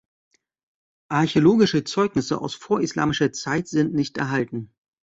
Archäologische 1.09 1.83
Zeugnisse 1.83 2.41
aus 2.41 2.55
vorislamischer 2.55 3.33
Zeit 3.33 3.67
sind 3.67 3.93
nicht 3.93 4.17
erhalten. 4.17 4.73